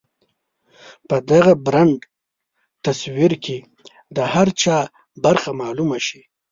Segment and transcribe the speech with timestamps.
[1.07, 1.95] په دغه بربنډ
[2.85, 3.57] تصوير کې
[4.15, 4.77] د هر چا
[5.25, 6.21] برخه معلومه شي.